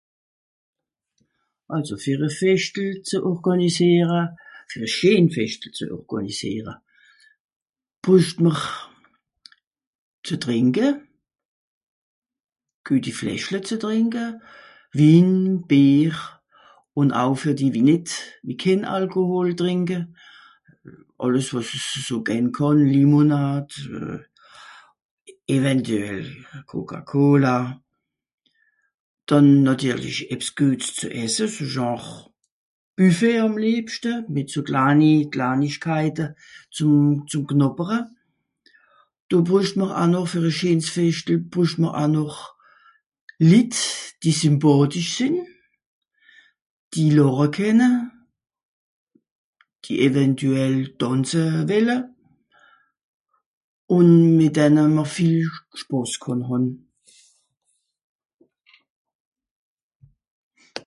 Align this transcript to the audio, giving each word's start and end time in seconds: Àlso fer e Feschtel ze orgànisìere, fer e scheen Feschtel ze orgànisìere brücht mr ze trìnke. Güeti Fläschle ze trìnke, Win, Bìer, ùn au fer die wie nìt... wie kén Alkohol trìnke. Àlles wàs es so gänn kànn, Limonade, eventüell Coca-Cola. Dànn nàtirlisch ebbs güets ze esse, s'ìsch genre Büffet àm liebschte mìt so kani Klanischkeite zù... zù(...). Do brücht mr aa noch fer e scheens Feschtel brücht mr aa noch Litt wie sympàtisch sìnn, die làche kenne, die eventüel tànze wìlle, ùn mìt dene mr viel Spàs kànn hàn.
Àlso 1.75 1.95
fer 2.03 2.19
e 2.27 2.29
Feschtel 2.39 2.89
ze 3.09 3.17
orgànisìere, 3.31 4.21
fer 4.69 4.81
e 4.85 4.87
scheen 4.93 5.25
Feschtel 5.35 5.71
ze 5.77 5.85
orgànisìere 5.97 6.73
brücht 8.03 8.37
mr 8.45 8.57
ze 10.25 10.35
trìnke. 10.43 10.87
Güeti 12.85 13.11
Fläschle 13.19 13.59
ze 13.67 13.75
trìnke, 13.83 14.25
Win, 14.97 15.29
Bìer, 15.69 16.15
ùn 16.99 17.09
au 17.21 17.33
fer 17.41 17.55
die 17.57 17.71
wie 17.73 17.85
nìt... 17.89 18.09
wie 18.45 18.57
kén 18.61 18.81
Alkohol 18.93 19.49
trìnke. 19.59 19.99
Àlles 21.23 21.47
wàs 21.53 21.67
es 21.77 21.85
so 22.07 22.17
gänn 22.27 22.47
kànn, 22.57 22.87
Limonade, 22.93 23.75
eventüell 25.55 26.27
Coca-Cola. 26.69 27.57
Dànn 29.27 29.49
nàtirlisch 29.65 30.21
ebbs 30.33 30.49
güets 30.57 30.87
ze 30.99 31.07
esse, 31.23 31.45
s'ìsch 31.53 31.71
genre 31.77 32.13
Büffet 32.99 33.37
àm 33.43 33.55
liebschte 33.61 34.11
mìt 34.33 34.47
so 34.53 34.61
kani 34.67 35.13
Klanischkeite 35.33 36.25
zù... 36.75 36.87
zù(...). 37.31 37.39
Do 39.29 39.37
brücht 39.47 39.75
mr 39.79 39.89
aa 39.99 40.07
noch 40.11 40.29
fer 40.33 40.45
e 40.51 40.53
scheens 40.57 40.87
Feschtel 40.95 41.39
brücht 41.53 41.77
mr 41.81 41.91
aa 41.99 42.07
noch 42.15 42.37
Litt 43.51 43.75
wie 44.21 44.35
sympàtisch 44.39 45.11
sìnn, 45.17 45.37
die 46.93 47.09
làche 47.17 47.47
kenne, 47.55 47.89
die 49.83 49.97
eventüel 50.05 50.75
tànze 50.99 51.43
wìlle, 51.69 51.97
ùn 53.95 54.07
mìt 54.37 54.53
dene 54.57 54.83
mr 54.95 55.05
viel 55.15 55.39
Spàs 55.81 56.11
kànn 56.23 56.43
hàn. 56.49 56.65